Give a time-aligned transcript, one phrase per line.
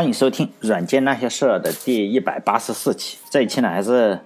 [0.00, 3.18] 欢迎收听《软件那些事儿》的第一百八十四期。
[3.30, 4.18] 这一期呢，还是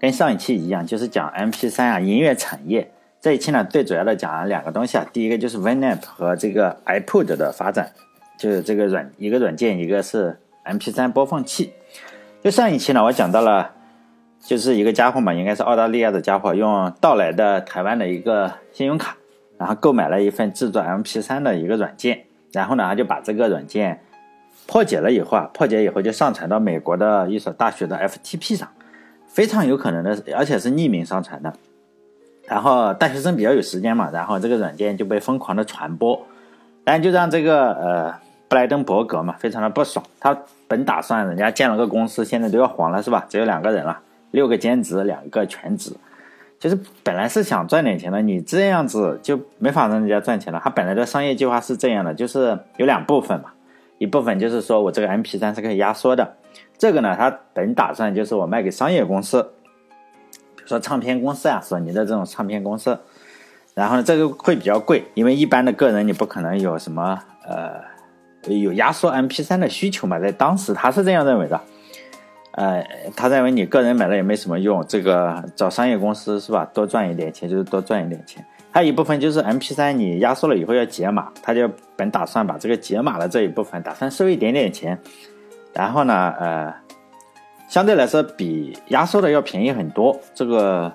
[0.00, 2.90] 跟上一期一样，就是讲 MP3 啊音乐产业。
[3.20, 5.06] 这一期呢，最主要的讲两个东西啊。
[5.12, 7.92] 第一个就是 Winamp 和这个 iPod 的发展，
[8.38, 11.74] 就是这个软一个软件，一个是 MP3 播放器。
[12.42, 13.72] 就上一期呢，我讲到了，
[14.40, 19.14] 就是一个家伙嘛，应该是澳大利亚的家伙，用盗来的台湾的一个信用卡，
[19.58, 24.00] 然后购买了一份制作 MP3 的一个软件，然后呢，他就把这个软件。
[24.68, 28.68] 破解了以后啊，破解以后就上传到美国的一所大学的 FTP 上，
[29.26, 31.50] 非常有可能的，而且是匿名上传的。
[32.46, 36.22] 然后大学生比较有时间嘛，然后这个软件就被疯狂的传播，
[36.84, 38.14] 但就让这个呃
[38.46, 40.04] 布莱登伯格嘛非常的不爽。
[40.20, 43.24] 他本打算人家建了个公司，现在都要黄了是吧？
[43.26, 43.98] 只有两个人了，
[44.32, 45.96] 六个兼职，两个全职，
[46.58, 50.60] 就是本来是想赚点钱的，你这样子就没法让人家赚钱了。
[50.62, 53.50] 他本来的商业计划是这样的，就是有两部分嘛。
[53.98, 56.36] 一部分就是说我这个 MP3 是可以压缩的，
[56.78, 59.42] 这个呢，他本打算就是我卖给商业公司，
[60.56, 62.98] 比如说唱片公司啊，索尼的这种唱片公司，
[63.74, 67.80] 然后呢，这个会比较贵，因为一般的个人你不可能有什么呃
[68.52, 71.60] 有压缩 MP3 的需求嘛，在当时他是这样认为的，
[72.52, 78.46] 呃，他认为你个人买了也没什么用，这个找商业公司是吧，多赚一点钱就是多赚一点钱。
[78.70, 84.98] 还有一部分就是 MP3，你压缩了以后要解码，他就本打算把这个解码的这一部分打算收一点点钱，
[85.72, 86.74] 然后呢，呃，
[87.68, 90.18] 相对来说比压缩的要便宜很多。
[90.34, 90.92] 这个，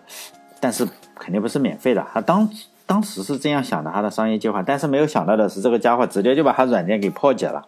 [0.59, 2.05] 但是肯定不是免费的。
[2.13, 2.47] 他当
[2.85, 7.63] 当时是这样想的，他的商业计划，但是没有想到的是，这个家伙直接就把他软件给破解了，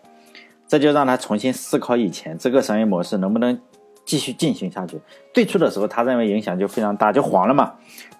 [0.67, 3.59] 这就让他重新思考以前这个商业模式能不能
[4.05, 4.99] 继续进行下去。
[5.33, 7.73] 最初的时候，他认为影响就非常大，就黄了嘛。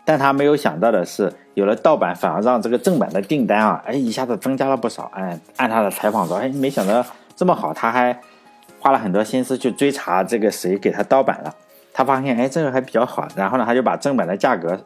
[0.03, 5.09] 但他没有想到的是，有了盗版，反而让这个正版的订单啊，哎，一下子增加了不少。
[5.16, 7.03] 哎，按他的采访说，哎，没想到
[7.36, 8.19] 这么好，他还
[8.80, 11.55] 花了很多心思去追查这个谁给他盗版了。
[11.92, 13.27] 他发现，哎，这个还比较好。
[13.36, 14.80] 然后呢，他就把正版的价格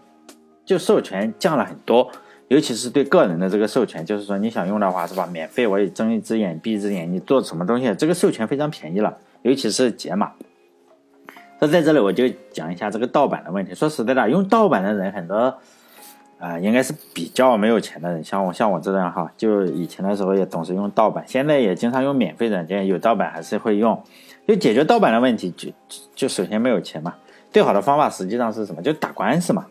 [0.66, 2.10] 就授权降了很多，
[2.48, 5.28] 尤其是对个人的这个授权，就是说你想用的话，是吧？
[5.30, 10.32] 免费我也睁一只眼闭一只眼，你做什么东西，这个授权非常便宜了，尤其是解码。
[11.60, 13.76] 那在这里我就讲一下这个盗版的问题。
[13.76, 15.54] 说实在的，用盗版的人很多，
[16.40, 18.24] 啊，应该是比较没有钱的人。
[18.24, 24.02] 像我，像我这样哈，就以前的时候也总是用盗版，现在也经常用免费软件，有盗版还是会用。
[24.48, 25.70] 就解决盗版的问题，就
[26.16, 27.14] 就首先没有钱嘛。
[27.52, 28.82] 最好的方法实际上是什么？
[28.82, 29.66] 就打官司嘛。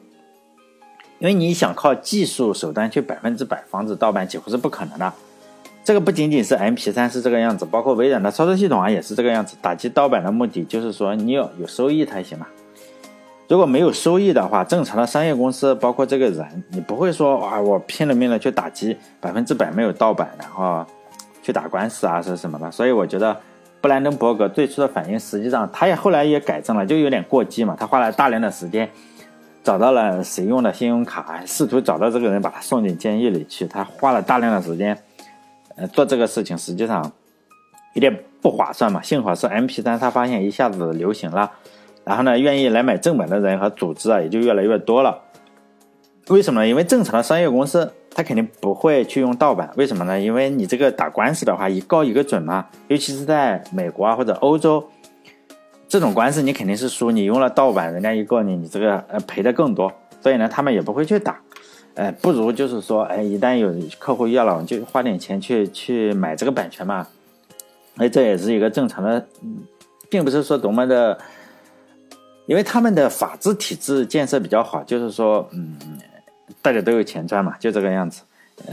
[1.19, 5.12] 因为你想靠技术手段去百分之百防止盗版，几乎是不可能的。
[5.88, 9.56] 这个不仅仅是 MP3 是这个样子，包括微软的操作系统啊也是这个样子。
[9.62, 12.47] 打击盗版的目的就是说你要有收益才行嘛。
[13.49, 20.84] 如果没有收益的话，正常的商业公司包括这个人，你不会说啊我拼了命的去打击百分之百没有盗版，然后
[21.43, 22.70] 去打官司啊是什么的。
[22.70, 23.34] 所以我觉得
[23.81, 27.75] 布兰登伯格最初的反应，实际上他也后来也改正了，就有点过激嘛。
[27.81, 28.87] 他花了大量的时间
[29.65, 33.66] 找到了谁用的信用卡，试图找到这个人把他送进监狱里去。
[33.66, 34.99] 他花了大量的时间。
[35.86, 37.12] 做这个事情实际上
[37.94, 39.00] 有点不划算嘛。
[39.02, 41.52] 幸好是 MP3，他发现一下子流行了，
[42.04, 45.22] 然后呢，愿意来买正版的人和组织啊，也就越来越多了。
[46.28, 46.68] 为什么呢？
[46.68, 49.70] 因为正常的商业公司他肯定不会去用盗版。
[49.76, 50.20] 为什么呢？
[50.20, 52.66] 因为你这个打官司的话，一告一个准嘛。
[52.88, 54.86] 尤其是在美国啊或者欧洲，
[55.88, 57.10] 这种官司你肯定是输。
[57.10, 59.90] 你用了盗版，人家一告你，你这个呃赔的更多。
[60.20, 61.40] 所以呢，他们也不会去打。
[61.98, 67.04] 哎，不如就是说，哎，一旦有客户要了，就花点钱去去买这个版权嘛。
[67.97, 69.26] 哎，这也是一个正常的，
[70.08, 71.19] 并不是说多么的，
[72.47, 75.76] 因为他们的法治体制建设比较好，就是说，嗯，
[76.62, 78.22] 大家都有钱赚嘛，就这个样子。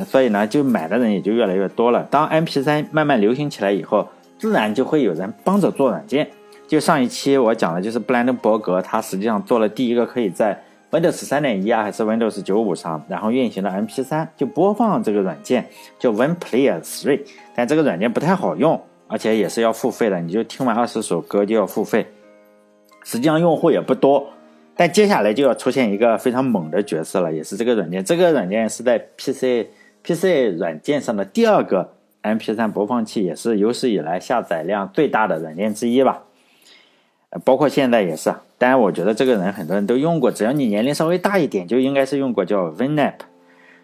[0.08, 2.04] 所以呢，就买的人也就越来越多了。
[2.12, 6.30] 当 MP3 慢慢流行起来以后，自然就会有人帮着做软件。
[6.68, 10.64] 就上一期我讲的，就是布兰登伯格，他实际上做了第一个可以在。
[10.92, 15.68] Windows 三点一啊，还是 Windows 九五上，然后运行的 MP3 就播放这个软件
[16.00, 17.22] 叫 WinPlayer Three，
[17.54, 22.06] 但这个软件不太好用，而且也是要付费的，你就听完二十首歌就要付费。
[23.04, 24.30] 实际上用户也不多，
[24.76, 28.04] 但接下来就要出现一个非常猛的角色了，也是这个软件。
[28.04, 29.68] 这个软件是在 PC
[30.04, 31.94] PC 软件上的第二个
[32.24, 36.25] MP3 播放器，也是有史以来下载量最大的软件之一吧。
[37.44, 43.16] 包括现在也是，当然我觉得这个人很多人都用过，只要你年龄稍微大一点，就应该是用过叫 WinApp，。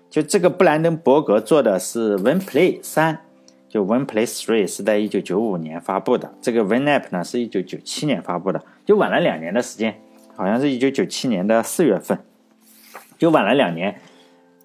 [0.10, 3.20] 就这个布兰登伯格做的是 WinPlay 三，
[3.68, 9.96] 就 WinPlay Three 是在一九九五年发布的，这个 WinApp 呢是一九九七年发布的，就晚了两年的时间，
[10.36, 12.20] 好像是一九九七年的四月份，
[13.18, 13.96] 就晚了两年。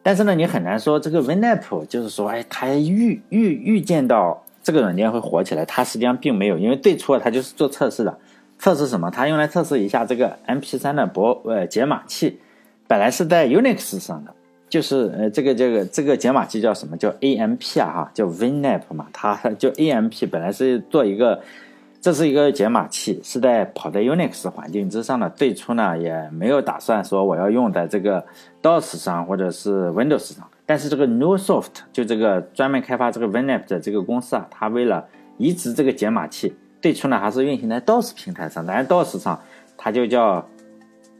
[0.02, 4.44] 但是呢，你很难说这个 WinApp 就是说，哎，他预预预见到。
[4.62, 8.18] 这个软件会火起来，它实际上并没有，因为最初它就是做测试的，
[8.58, 9.10] 测试什么？
[9.10, 12.40] 它用来测试一下这个 MP3 的博呃解码器，
[12.86, 14.34] 本来是在 Unix 上的，
[14.68, 21.40] 就是呃这个这个这个解码器叫什么叫 AMP 啊哈，叫 Winamp 嘛，它就 AMP 本来是做一个。
[21.98, 25.28] 这是一个解码器，是在跑在 Unix 环境之上的。
[25.30, 28.24] 最初呢，也没有打算说我要用在这个
[28.62, 30.46] DOS 上或者是 Windows 上。
[30.66, 35.04] 但是这个 Newsoft 就这个专门开发这个 Winamp 的这个公司啊，它为了
[35.36, 36.54] 移植这个解码器，
[36.86, 38.64] 最初呢还是运行在 DOS 平台上。
[38.64, 39.40] 但是 DOS 上
[39.76, 40.48] 它就叫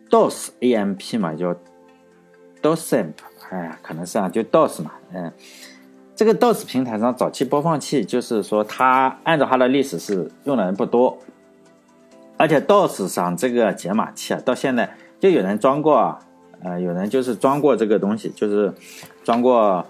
[0.09, 1.57] DOS AMP 嘛，叫
[2.63, 3.15] DOSAMP，
[3.51, 5.33] 哎呀，可能是啊，就 DOS 嘛，嗯。
[6.15, 11.19] 这个 DOS 平台上早期播放器，就是说它按照它的历史是用的人不多，
[12.37, 16.17] 而且 DOS 上这个解码器啊，到现在就有人装过，
[16.63, 18.73] 呃，有人就是装过这个东西，就是
[19.25, 19.85] 装过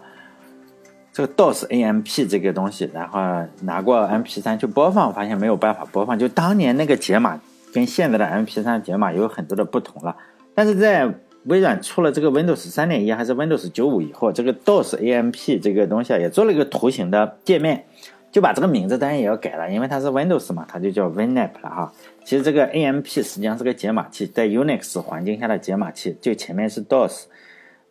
[1.16, 3.18] 这个 DOS AMP 这个东西，然后
[3.62, 6.18] 拿过 MP3 去播放，发现没有办法播放。
[6.18, 7.40] 就当年那个解码
[7.72, 10.14] 跟现在的 MP3 解码有很多的不同了，
[10.54, 11.10] 但是在
[11.44, 17.86] 微软出了这个 Windows 三点一还是 Windows 九五以后，这个 DOS AMP 这个东西啊，也做了一个图形的界面，
[18.30, 21.90] 就把这个名字当然也要改了，因为它是 Windows 嘛，它就叫 Winamp 了哈。
[22.26, 27.22] 其实这个 AMP 实际上是个解码器，在 Unix 环境下的解码器，就前面是 DOS。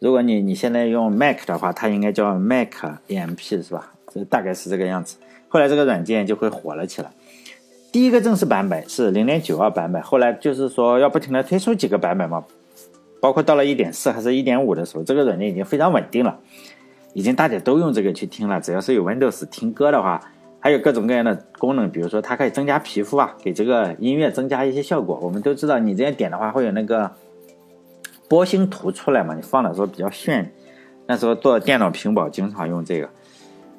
[0.06, 2.76] 如果你你现在用 Mac 的话，它应该叫 Mac
[3.08, 3.92] AMP 是吧？
[4.14, 5.18] 这大概是这个样子。
[5.48, 7.10] 后来这个软件就会火了起来。
[7.92, 12.46] 第一个正式版本是零点九二版本，后来就是说要不停的推出几个版本嘛。
[13.20, 16.38] 包括到了一点四还是一点五的时候，这个软件已经非常稳定了，
[17.14, 18.62] 已经大家都用这个去听了。
[18.62, 20.22] 只要是有 Windows 听歌的话，
[20.60, 25.20] 还有各种各样的功能，比如说它可以增加皮肤啊，给这个音乐增加一些效果。
[25.24, 27.12] 我们都知道，你这样点的话会有那个
[28.28, 30.52] 波形图出来嘛，你放的时候比较炫。
[31.08, 33.10] 那时候做电脑屏保经常用这个，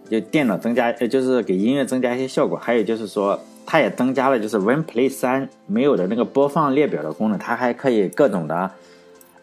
[0.08, 2.56] 就电脑增加，就是给音乐增加一些效果。
[2.56, 8.70] 还有就是说，它也增加了就是 WinPlay 三没有的那个播放列表的功能，它还可以各种的。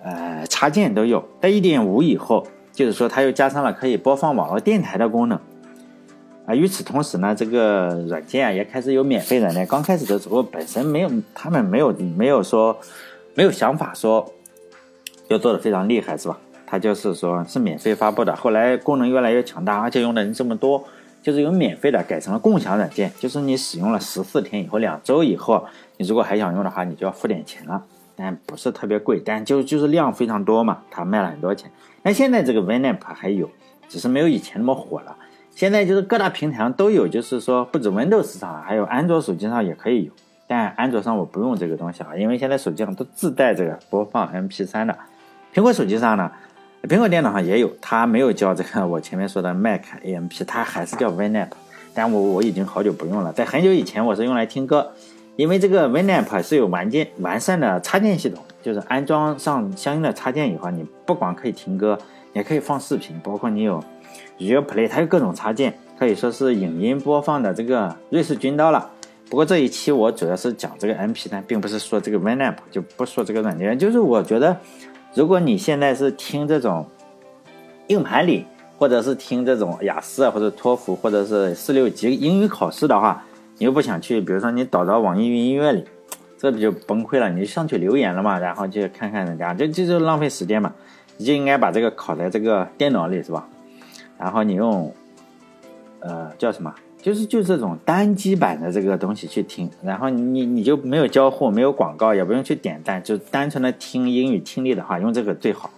[0.05, 5.39] 呃，插件都有，在一点五以后，就是说它又加上了可以播放网络电台的功能。
[6.45, 9.65] 啊，与此同时呢，这个软件啊也开始有免费软件。
[9.65, 12.77] 刚开始的时候，本身没有，他们没有没有说
[13.33, 14.29] 没有想法说
[15.29, 16.37] 要做的非常厉害，是吧？
[16.65, 18.35] 它就是说是免费发布的。
[18.35, 20.83] 后来功能越来越强大，而且用的人这么多，
[21.21, 23.11] 就是由免费的改成了共享软件。
[23.19, 25.65] 就是你使用了十四天以后，两周以后，
[25.97, 27.83] 你如果还想用的话，你就要付点钱了。
[28.15, 31.71] 但不是特别贵，但就就是量非常多嘛，它卖了很多钱。
[32.01, 33.49] 那现在这个 Winamp 还有，
[33.87, 35.15] 只是没有以前那么火了。
[35.55, 40.11] 现在就是各大平台上都有，就是说不止 Windows 上，还有安卓手机上也可以有。
[40.47, 44.97] 但安卓上我不用这个东西啊，因为现在手机上都自带这个播放 MP3 的。
[45.53, 46.31] 苹果手机上呢，
[46.83, 51.49] 苹果电脑上也有，它没有叫这个 我前面说的 Mac AMP，它还是叫 Winamp。
[51.93, 54.91] 但我我已经好久不用了，在很久以前我是用来听歌。
[55.35, 61.97] 因为这个 Winamp 是有完件完善的插件系统，就是安装上相应的插件以后，你不光可以听歌，
[62.33, 63.83] 也可以放视频，包括你有
[64.39, 68.89] Real Play，它有各种插件，可以说是影音播放的这个瑞士军刀了。
[69.29, 73.77] 不过这一期我主要是讲这个 MP3，并不是说这个 Winamp，就不说这个软件。
[73.77, 74.55] 就是我觉得，
[75.13, 76.87] 如果你现在是听这种
[77.87, 78.45] 硬盘里，
[78.77, 83.23] 或者是听这种雅思啊或者托福或者是四六级英语考试的话，
[83.57, 85.85] 你又不想去，比如说你导到网易云音乐里，
[86.37, 87.29] 这不就崩溃了？
[87.29, 90.73] 你就上去留言了嘛，然后就看看人家，就这就浪费时间嘛。
[91.17, 93.47] 你就应该把这个拷在这个电脑里，是吧？
[94.17, 94.91] 然后你用，
[95.99, 96.73] 呃，叫什么？
[97.03, 105.69] 就是就这种单机版的这个东西去听，然后你你就没有交互，没有广告，也不用去点赞，就单纯的听英语听力的话，用这个最好。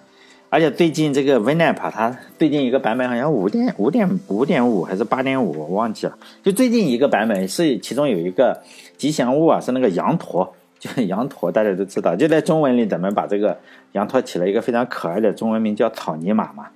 [0.51, 6.15] 而且最近这个 Winamp 它最近一个版本好像五点五点五点五还是八点五，我忘记了。
[6.43, 8.61] 就最近一个版本是其中有一个
[8.95, 12.15] 吉祥物啊，是那个羊驼，就是羊驼，大家都知道。
[12.15, 13.57] 就在中文里，咱们把这个
[13.93, 16.67] 羊驼起了一个非常可爱的中文名，叫草泥马嘛，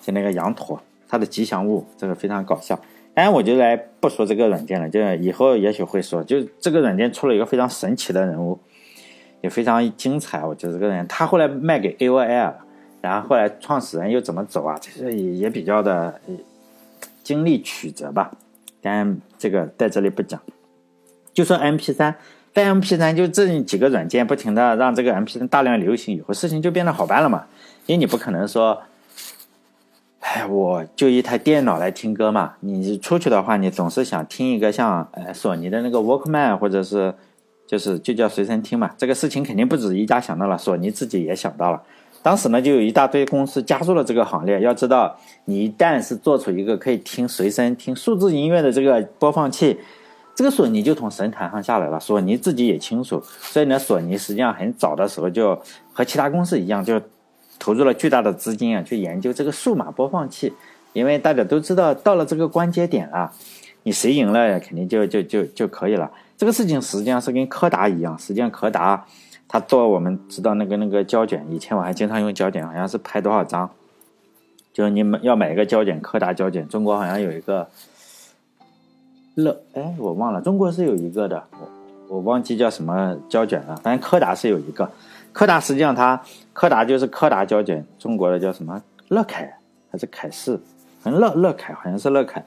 [0.00, 2.80] 就那个羊驼，它的吉祥物，这个非常搞笑。
[3.20, 6.24] 当然，我就来不说这个软件了，就以后也许会说。
[6.24, 8.58] 就这个软件出了一个非常神奇的人物，
[9.42, 10.42] 也非常精彩。
[10.42, 12.54] 我觉得这个人，他后来卖给 AOL。
[13.02, 14.78] 然后后来创始人又怎么走啊？
[14.80, 16.18] 其实也也比较的
[17.22, 18.30] 经历曲折吧，
[18.80, 20.40] 但这个在这里不讲。
[21.34, 22.14] 就说 MP3，
[22.54, 27.44] 在 MP3 就这几个软件不停的让这个 MP3 大量流行以后，事情就变得好办了嘛。
[27.84, 28.80] 因为你不可能说，
[30.32, 32.52] 哎，我就一台电脑来听歌嘛。
[32.60, 37.12] 你出去的话，你总是想听一个像呃索尼的那个 Walkman，或者是
[37.66, 38.92] 就是就叫随身听嘛。
[38.96, 41.82] 这个事情肯定不止一家想到了，索尼自己也想到了。
[42.22, 44.60] 当时呢，就有一大堆公司加入了这个行列。
[44.60, 49.80] 要知道，你一旦是做出一个可以听随身听数字音乐的这个播放器，
[50.36, 51.98] 这个索尼就从神坛上下来了。
[51.98, 55.60] 索尼自己也清楚，所以呢，索尼实际上很早的时候就
[55.92, 57.00] 和其他公司一样，就
[57.60, 60.52] 投入了巨大的资金啊，去研究这个数码播放器。
[60.92, 63.32] 因为大家都知道，到了这个关节点啊，
[63.84, 66.10] 你谁赢了，肯定就就就就可以了。
[66.36, 69.06] 这个事情实际上是跟柯达一样，实际上柯达。
[69.52, 73.68] 他做我们知道那个那个胶卷，以前我还经常用胶卷，好像是拍多少张，
[74.72, 77.68] 就是你们要买一个胶卷，柯达胶卷，中国好像有一个
[79.34, 84.88] 乐，哎，我忘了，中国是有一个的，我我忘记叫什么胶卷了，反正柯达是有一个，
[85.32, 86.20] 柯达实际上它
[86.52, 89.58] 柯达就是柯达胶卷，中国的叫什么乐凯
[89.90, 90.60] 还是凯仕，
[91.02, 92.44] 反正乐乐凯好像是乐凯，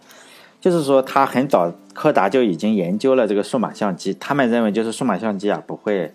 [0.62, 6.12] 就是说他很早柯达就已经研究了这个数码相机，他们认为就是数码相机啊不会。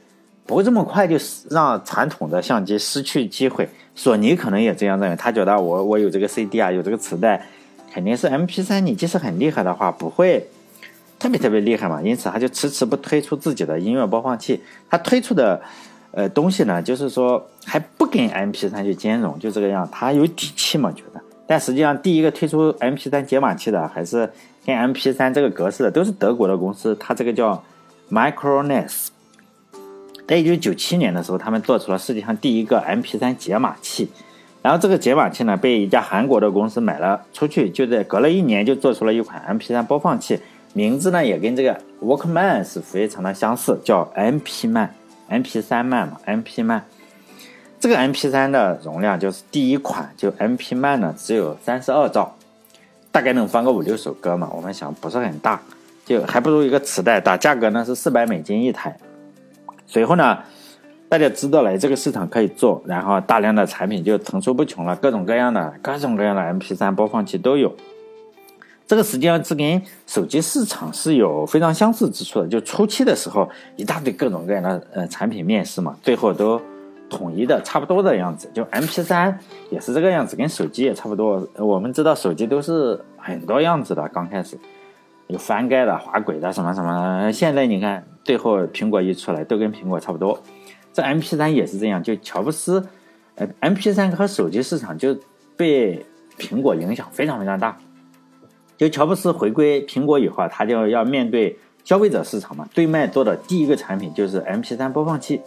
[0.47, 1.15] 不会这么快就
[1.51, 3.69] 让传统的相机失去机会。
[3.95, 7.47] 索尼可能也这样认为，他觉得我我有这个 CD 啊，有这个磁带，
[7.93, 8.81] 肯定是 MP3。
[8.81, 10.49] 你即使很厉害的话，不会
[11.19, 12.01] 特别特别厉害嘛。
[12.01, 14.63] 因此，他就迟迟不推出自己的音乐播放器。
[14.89, 15.61] 他推出的
[16.12, 19.88] 呃东西呢，就是说还不跟 MP3 去兼容，就这个样。
[19.91, 21.21] 他有底气嘛，觉得。
[21.47, 24.31] 但实际上，第一个推出 MP3 解码器的，还是
[24.67, 26.95] 跟 MP3 这个格式的，都是德国的公司。
[26.97, 27.62] 它这个叫
[28.11, 29.09] Micrones。
[30.27, 34.11] 在一九九七年的时候，他们做出了世界上第一个 MP3 解码器，
[34.61, 40.38] 然后这个解码器呢被一家韩国的公司买了出去，就在隔了一年就做出了一款 MP3 播放器，
[40.75, 44.91] 名字呢也跟这个 Walkman 是非常的相似，叫 MPman
[45.28, 46.85] 慢，MP3 慢嘛，MP 慢。
[47.80, 52.37] 这个 MP 三的容量就是第一款，就 MP 慢呢只有三十二兆，
[53.12, 54.50] 大概能放个五六首歌嘛。
[54.52, 55.61] 我们想不是很大，
[56.04, 58.97] 就还不如一个磁带大，价格呢是四百美金一台。
[59.87, 60.38] 随后呢，
[61.08, 67.76] 大家知道了这个市场可以做，然后大量的产品就层出不穷了，各种各样的、各种各样的 MP 三播放器都有。
[68.88, 72.49] 这个实际上是跟手机市场是有非常相似之处的。
[72.49, 76.59] 就初期的时候，一大堆各种各样的呃产品面世嘛，最后都
[77.11, 78.50] 统一的差不多的样子。
[78.54, 79.35] 就 MP3
[79.71, 81.47] 也是这个样子，跟手机也差不多。
[81.57, 84.59] 我们知道手机都是很多样子的，刚开始
[85.26, 88.02] 有翻盖的、滑轨的什么什么，现在你看。
[88.25, 90.38] 最后，苹果一出来，都跟苹果差不多。
[90.92, 92.87] 这 M P 三也是这样，就乔布斯，
[93.37, 95.16] 呃，M P 三和手机市场就
[95.57, 96.04] 被
[96.38, 97.78] 苹果影响非常非常大。
[98.78, 105.42] 就乔布斯回归苹果以后啊，他就要面对消费者市场嘛，对卖做的第一个产品就是 M P 三播放器，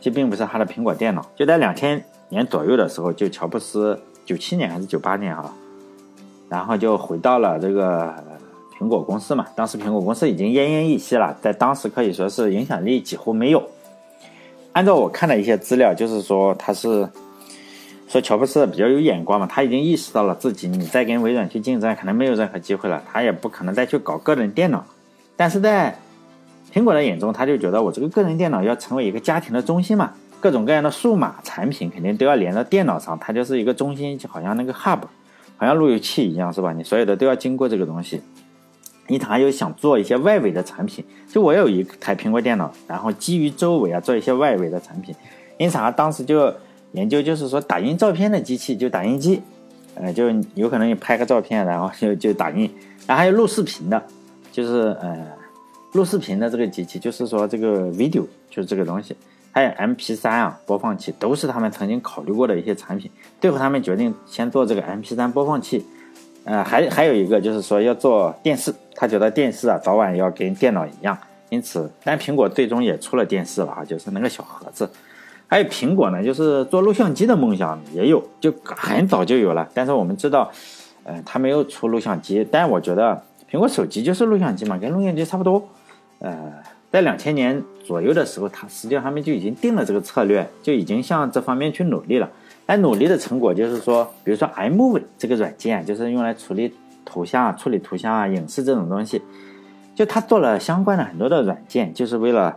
[0.00, 1.26] 这并不是他的苹果电脑。
[1.36, 5.54] 就在两千年左右的时候，就乔布斯九七年还是九八年啊，
[6.48, 8.14] 然后就回到了这个。
[8.76, 13.62] 苹果公司嘛，当时苹果公司已经奄奄一息了，在当时可以说是影响力几乎没有。
[14.72, 17.08] 按照我看的一些资料，就是说他是
[18.06, 24.84] 说乔布斯比较有眼光嘛，他已经意识到了自己你再跟微软去竞争，可能没有任何机会了，他也不可能再去搞个人电脑。
[25.36, 25.98] 但是在
[26.72, 35.00] 苹果的眼中，他就觉得我这个个人电脑要成为一个家庭的中心嘛，各种各样的数码产品肯定都要连到电脑上，它就是一个中心，就好像那个 hub，
[35.56, 36.72] 好像路由器一样，是吧？
[36.72, 38.20] 你所有的都要经过这个东西。
[39.08, 45.14] 因此，他又想做一些外围的产品，就我有一台苹果电脑，然后基于周围啊做一些外围的产品。
[45.58, 46.54] 因此，他当时就
[46.94, 49.42] 研究，就是说打印照片的机器，就打印机，
[49.94, 52.70] 呃，就有可能你拍个照片，然后就 就打印。
[53.06, 54.02] 然后还有录视频的，
[54.50, 55.26] 就是呃
[55.92, 59.14] 录视频的这个机器，就是说这个 video 就是这个东西。
[59.52, 63.08] 还有 MP3 啊播放器，都是他们曾经考虑过的一些产品。
[63.40, 65.84] 最后，他们决定先做这个 MP3 播放器。
[66.44, 71.16] 呃，还还有一个就是说要做电视，他觉得电视啊早晚要跟电脑一样，
[71.50, 74.90] 因此，但苹果最终也出了电视了啊，就是那个小盒子。
[75.46, 79.68] 还有苹果呢，就是做录像机的梦想也有，就很早就有了。
[79.72, 80.50] 但是我们知道，
[81.04, 85.62] 呃，它没有出录像机，但是我觉得苹果手机就是录像机嘛，跟录像机差不多。
[86.18, 86.52] 呃，
[86.90, 92.28] 在两千年左右的时候，它实际上他们就已经定了这个策略，就已经向这方面去努力了。
[92.66, 96.72] 但努力的成果就是说，比如说 M V 这个软件，就是用来处理
[97.04, 99.20] 图像、处理图像啊、影视这种东西，
[99.94, 102.56] 就它做了相关的很多的软件，就是为了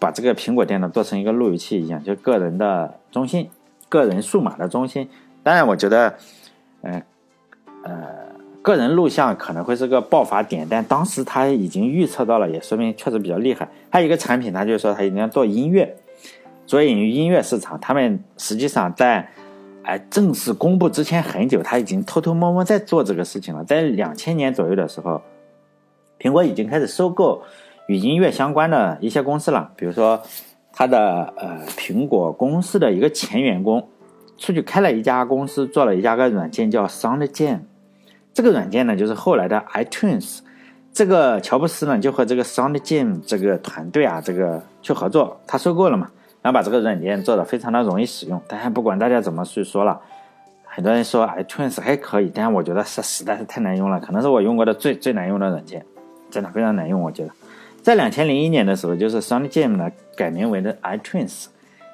[0.00, 3.48] 把这个苹果电脑做成一个路由器一样，就个人的中心、
[3.88, 5.08] 个人数码的中心。
[5.42, 6.14] 当然，我觉得，
[6.82, 7.02] 嗯
[7.84, 8.08] 呃，
[8.62, 13.68] 个人录像可能会是个爆发点，但当时他已经预测到了，也说明确实比较厉害。
[13.90, 15.96] 还有一个产品，他就说他一定要做音乐，
[16.66, 17.78] 着眼于音乐市场。
[17.78, 19.28] 他们实际上在
[19.82, 23.64] 哎，正式公布之前很久，他已经偷偷摸摸在做这个事情了。
[23.64, 25.22] 在两千年左右的时候，
[26.18, 27.42] 苹果已经开始收购
[27.90, 29.72] 与音乐相关的一些公司了。
[29.74, 30.22] 比如说，
[30.72, 33.88] 他的呃，苹果公司的一个前员工
[34.38, 37.62] 出去开了一家公司，做了一家个软件叫 SoundJam。
[38.32, 40.38] 这个软件呢，就是后来的 iTunes。
[40.92, 46.08] 这个乔布斯呢，就和这个 SoundJam 这个团队啊，这个去合作，他收购了嘛，
[46.42, 48.40] 然后把这个软件做的非常的容易使用。
[48.46, 50.00] 但不管大家怎么去说了，
[50.64, 55.84] 很多人说 iTunes 还可以，但是我觉得是实在是太难用了，可能是我用过的最最难用的软件，
[56.30, 57.00] 真的非常难用。
[57.00, 57.30] 我觉得，
[57.82, 61.46] 在两千零一年的时候，就是 Sony Jam 呢改名为的 iTunes，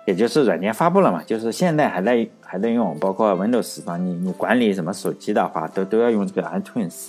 [0.06, 7.08] 也就是软件发布了嘛，就是现在还在还在用，包括 Windows 上，你你管理什么手机的话，都都要用这个 iTunes。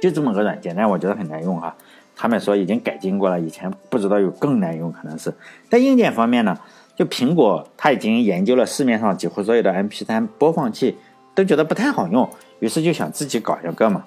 [0.00, 1.74] 就这么个软件，但我觉得很难用哈。
[2.14, 5.32] 他们说已经改进过了，以前不知道有更难用，可能是
[5.68, 6.56] 在硬件方面呢。
[6.96, 10.96] 就苹果，他已经研究了市面上几乎所有的 MP3 播放器，
[11.32, 14.04] 都觉得不太好用，于是就想自己搞一个嘛。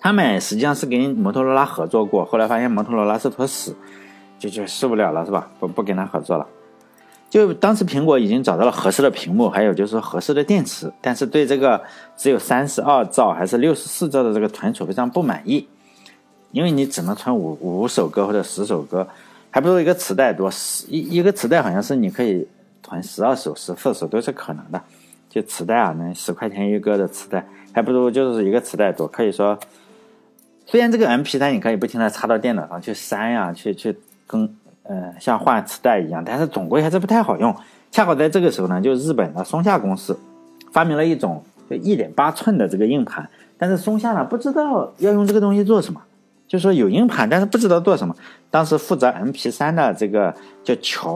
[0.00, 3.74] 他们实际上是跟摩托罗拉合作过，后来发现摩托罗拉是坨屎，
[4.38, 5.50] 就就受不了了，是吧？
[5.60, 6.46] 不不跟他合作了。
[7.28, 11.80] 就当时苹果已经找到了合适的屏幕，还有就是合适的电池，但是对这个
[12.16, 15.68] 只有三十二兆还是六十四兆的这个存储非常不满意，
[16.50, 19.06] 因为你只能存五五首歌或者十首歌，
[19.50, 20.50] 还不如一个磁带多。
[20.50, 22.48] 十一一个磁带好像是你可以
[22.82, 24.82] 存十二首、十四首都是可能的。
[25.28, 29.06] 就磁带啊，那十块钱一个的磁带，还不如就是一个磁带多。
[29.06, 29.56] 可以说，
[30.70, 33.94] 虽然这个 MP3 你可以不停的插到电脑上去删呀，去去
[34.26, 34.56] 更。
[34.82, 37.54] 呃，像换磁带一样，但是总归还是不太好用。
[37.92, 40.18] 恰好在这个时候呢，就日本的松下公司
[40.72, 46.02] 发明了一种就一点八寸的这个硬盘，但是松下呢不知道要用这个东西做什么，
[46.48, 48.12] 就说有硬盘，但是不知道做什么。
[48.50, 50.34] 当时负责 MP3 的这个
[50.64, 51.14] 叫乔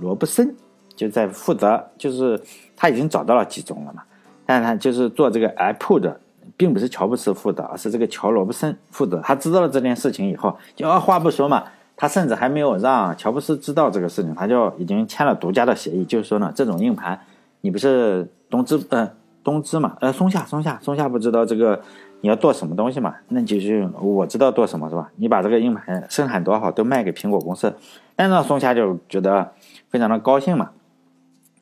[0.00, 0.54] 罗布森，
[0.94, 2.40] 就在负责，就是
[2.74, 4.04] 他已经找到了几种了嘛，
[4.46, 6.14] 但是他就是做这个 iPod，
[6.56, 9.20] 并不是乔布斯负责，而是这个乔罗布森负责。
[9.22, 11.64] 他知道了这件事情以后，就二话不说嘛。
[11.98, 17.18] 他甚至还没有让乔布斯知道这个事情，他就已经签了独家的协议，就是说呢，这种硬盘，
[17.62, 19.10] 你不是东芝呃
[19.42, 21.80] 东芝嘛，呃松下松下松下不知道这个
[22.20, 25.10] 你要做什么东西嘛，那就是我知道做什么是吧？
[25.16, 27.74] 你把这个硬盘生产多好都卖给苹果公司，
[28.14, 29.52] 但是松下就觉得
[29.88, 30.72] 非常的高兴嘛，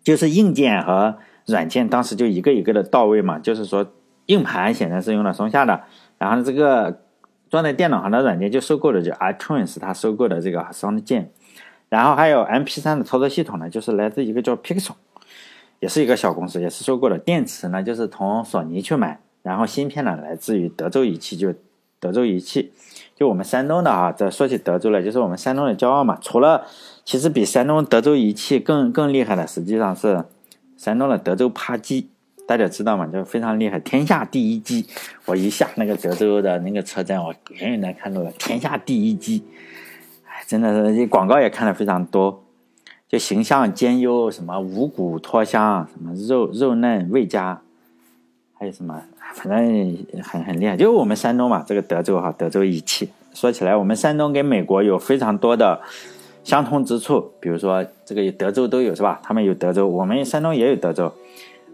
[0.02, 1.14] 就是硬件和
[1.46, 3.86] 软件当时就一个一个的到位嘛，就是说
[4.26, 5.82] 硬盘显然是用了松下的，
[6.18, 7.00] 然后这个。
[7.50, 11.26] 装在电脑上的软件就收购的就 iTunes，它收购的这个 SoundJam，
[11.88, 14.94] 然后还有 MP3 的操作系统呢，就是来自一个叫 Pixel，
[15.78, 17.16] 也是一个小公司，也是收购的。
[17.16, 21.54] 电池呢，就是从索尼去买，然后芯片呢，来自于德州仪器，就
[22.00, 22.72] 德州仪器，
[23.14, 24.10] 就我们山东的啊。
[24.10, 26.18] 这说起德州来，就是我们山东的骄傲嘛。
[26.20, 26.66] 除了
[27.04, 30.24] 其实比山东德州仪器更更厉害的，实际上是
[30.76, 32.10] 山东的德州扒机。
[32.46, 33.06] 大家知道吗？
[33.06, 34.86] 就非常厉害，天下第一鸡。
[35.24, 39.42] 我一下那个德州的那个车站，我远远的看到了天下第一鸡。
[40.26, 42.44] 哎，真的是广告也看的非常多，
[43.08, 47.62] 就形象兼优，什么五谷脱香，什么肉肉嫩味佳，
[48.58, 49.02] 还有什么，
[49.34, 50.76] 反正很很厉害。
[50.76, 53.08] 就我们山东嘛，这个德州哈，德州仪器。
[53.32, 55.80] 说起来，我们山东跟美国有非常多的
[56.44, 59.18] 相通之处，比如说这个德州都有是吧？
[59.22, 61.10] 他们有德州，我们山东也有德州。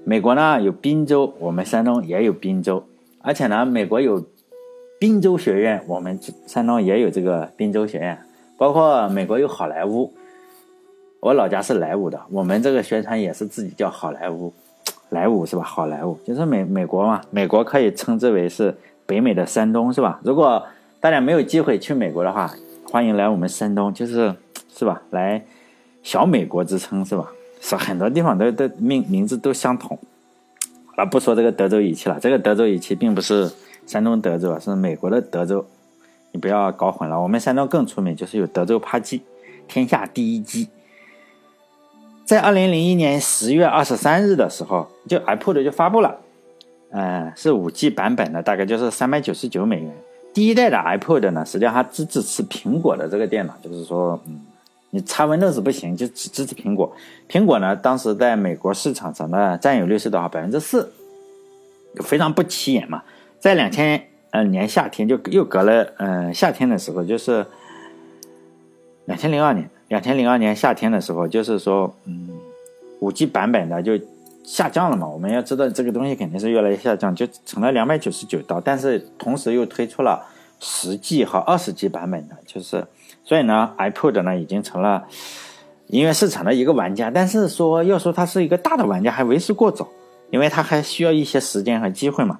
[0.05, 2.85] 美国呢有滨州，我们山东也有滨州，
[3.23, 4.25] 而且呢，美国有
[4.99, 8.19] 滨州学院，我们山东也有这个滨州学院。
[8.57, 10.13] 包括美国有好莱坞，
[11.21, 14.53] 我老家是莱芜的，我们这个宣传也是自己叫好莱坞，
[15.11, 15.63] 莱芜是吧？
[15.63, 20.21] 好莱坞就是美美国嘛，美国可以称之为是北美的山东是吧？
[20.23, 20.63] 如果
[21.01, 22.51] 大家没有机会去美国的话，
[22.91, 24.35] 欢迎来我们山东，就是
[24.69, 25.01] 是吧？
[25.11, 25.45] 来
[26.03, 27.31] 小美国之称是吧？
[27.61, 29.99] 是很多地方都都名名字都相同，
[30.97, 33.51] 啊，不说这个德州仪器了，这个德州仪器并不是
[33.87, 35.65] 山东德州，是美国的德州，
[36.33, 37.21] 你不要搞混了。
[37.21, 39.23] 我们山东更出名，就是有德州扒鸡，
[39.69, 40.69] 天下第一鸡。
[42.25, 46.17] 在二零零一年十月二十三日的时候，就 iPod 就发布了，
[46.91, 49.93] 嗯，是五 G 版本的，大概就是三百九十九美元。
[50.33, 54.41] 第一代的 iPod 呢，实际上它只支持苹果的这个电脑，就是说，嗯。
[54.93, 56.93] 你插 Windows 不行，就只支持苹果。
[57.29, 60.29] 苹果呢，当时在美国市场上的占有率是多少？
[60.29, 60.93] 百分之四，
[62.03, 63.05] 非常不起眼嘛。
[63.39, 67.47] 在两千呃年夏天，就又隔了嗯夏天的时候，就是
[69.05, 72.29] 两千零二年，两千零二年夏天的时候，就是说嗯
[72.99, 73.93] 五 G 版本的就
[74.43, 75.07] 下降了嘛。
[75.07, 78.61] 我们要知道这个东西肯定是越来越下降，就成了两百九十九刀。
[78.61, 80.27] 但是同时又推出了
[80.59, 82.85] 十 G 和二十 G 版本的，就是。
[83.25, 85.07] 所以呢，iPod 呢已经成了
[85.87, 89.89] 音乐市场的一个玩家，但是说要说它是一个大的玩家还为时过早，
[90.31, 92.39] 因为它还需要一些时间和机会嘛。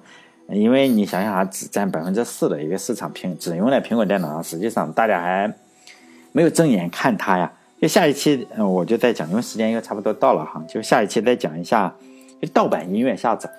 [0.49, 5.53] 因为你想想啊，只占百分之四的一个市场，苹只用在苹果电脑上，实际上大家还
[6.33, 7.49] 没有正眼看它呀。
[7.81, 11.93] 就下一期我就再讲，因为时间又差不多到了哈，就下一期再讲一下
[12.41, 13.49] 就盗版音乐下载。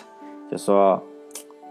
[0.51, 1.03] 就说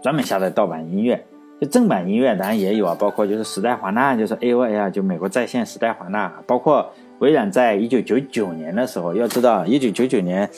[0.03, 1.25] 专门下载盗版音乐。
[1.59, 10.49] 就正版音乐当然也有啊，包括就是时代华纳，就是 AOL，就美国在线时代华纳，包括微软在一九九九年的时候，要知道一九九九年，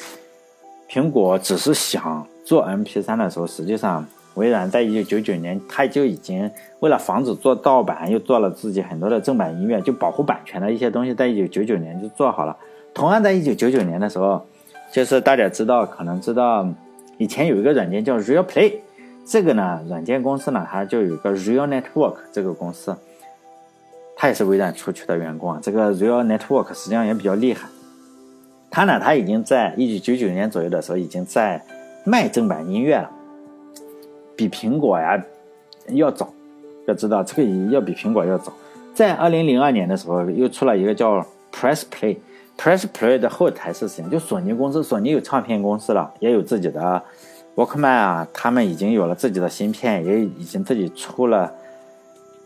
[0.88, 6.50] 苹果只是想做 MP3 的时候，实际上微软在一九九九年，它就已经
[6.82, 12.56] 为了防止做盗版，又做了自己很多的正版音乐，就保护版权的一些东西，在一九九九年就做好了。
[12.94, 14.46] 同样在一九九九年的时候，
[14.92, 16.68] 就是大家知道，可能知道
[17.18, 18.74] 以前有一个软件叫 Real Play。
[19.26, 22.96] 这个呢，软件公司呢，它就有一个 Real Network 这个公司，
[24.18, 25.60] 它也是微软出去的员工啊。
[25.62, 27.70] 这个 Real Network 实际上也比较厉害，
[28.70, 31.64] 它呢，它已经在一九九九年左右的时候，已经在
[32.04, 33.10] 卖正版音乐了，
[34.36, 35.24] 比苹果呀
[35.90, 36.34] 要早。
[36.88, 38.52] 要知道这个要比苹果要早，
[38.94, 44.04] 在二零零二年的时候，又出了一个叫 Press Play，Press Play 的后台是谁？
[44.10, 47.02] 就索尼公司，索尼有唱片公司了，也有自己的。
[47.56, 51.54] 沃克曼啊，他们已经有了自己的芯片，也已经自己出了，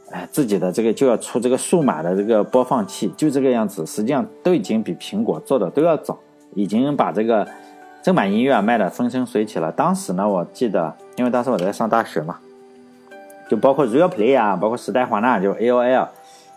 [0.10, 3.86] 哎，自己的这个就要出这个数码的这个播放器，就这个样子。
[3.86, 6.18] 实际上都已经比苹果做的都要早，
[6.56, 7.48] 已经把这个
[8.02, 9.72] 正版音乐卖的风生水起了。
[9.72, 12.40] 当时呢，我记得，因为当时我在上大学嘛，
[13.48, 16.08] 就包括 Real Play 啊，包括时代华纳，就 AOL，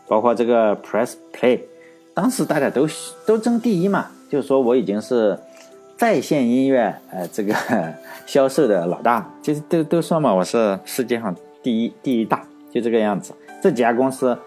[0.09, 1.61] 包括这个 Press Play，
[2.15, 2.89] 当时大家都
[3.27, 5.39] 都争第一嘛，就是说我已经是。
[5.99, 7.53] 在线音乐，呃，这个
[8.25, 12.41] 销售的老大，就是都都说嘛，我是世界上第一第一大，
[12.73, 13.35] 就这个样子。
[13.61, 14.39] 这几家公司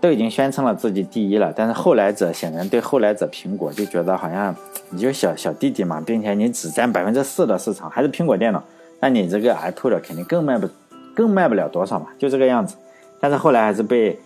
[0.00, 4.54] 都已经宣称了自己第一了，但是后来者显然对后来者苹果就觉得好像
[4.90, 8.62] 你就小小弟弟嘛，并且你只占百分之四的市场，还是苹果电脑，
[9.00, 10.68] 那你这个 iPod 肯定更卖不
[11.16, 12.76] 更卖不了多少嘛，就这个样子。
[13.18, 14.16] 但是后来还是被。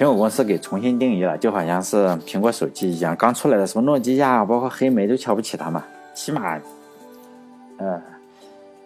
[0.00, 5.84] 苹果公司给重新定义了，就好像是苹果手机一样，刚出来的时候，诺基亚包括黑莓都瞧不起它嘛，
[6.14, 6.58] 起码，
[7.76, 8.00] 呃，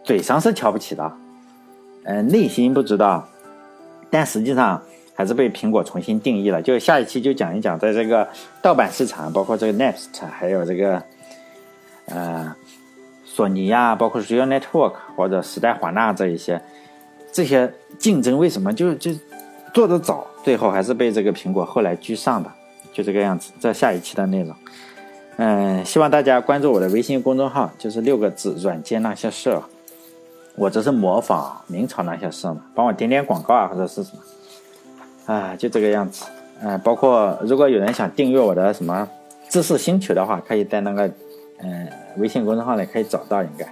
[0.02, 1.12] 嘴上是瞧不起的，
[2.02, 3.28] 呃，内心不知道，
[4.10, 4.82] 但实际上
[5.14, 6.60] 还是被苹果重新定义了。
[6.60, 8.26] 就下一期就讲一讲，在这个
[8.60, 11.00] 盗版市场，包括这个 Next，还有这个，
[12.06, 12.52] 呃，
[13.24, 16.60] 索尼呀，包括 Real Network 或者时代华纳这一些，
[17.30, 19.12] 这些竞争为什么就就
[19.74, 20.24] 做得早？
[20.44, 22.50] 最后还是被这个苹果后来居上的，
[22.92, 23.50] 就这个样子。
[23.58, 24.54] 这下一期的内容，
[25.36, 29.60] 嗯，希望大家关注我的微信公众号，就是六个字“软件那些事”。
[30.54, 34.12] 我这是模仿明朝那些事嘛，帮我点点广告啊，或者是什
[35.26, 36.24] 么，啊，就这个样子。
[36.62, 39.08] 嗯，包括如果有人想订阅我的什么
[39.48, 41.10] 知识星球的话，可以在那个
[41.58, 43.66] 嗯微信公众号里可以找到，应该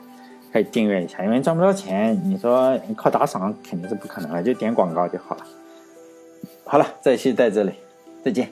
[0.52, 1.22] 可以订阅一下。
[1.22, 5.46] 因为赚不到钱，你说靠打赏肯定是不可能的，就点广告就好了。
[6.72, 7.72] 好了，这期在这里，
[8.24, 8.50] 再见。